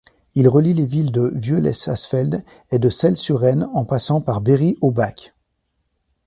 [0.33, 5.35] Il relie les villes de Vieux-lès-Asfeld et de Celles-sur-Aisne en passant par Berry-au-Bac.